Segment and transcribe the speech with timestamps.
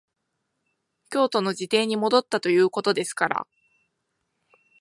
[1.11, 3.47] 京都の自邸に戻ったということですから、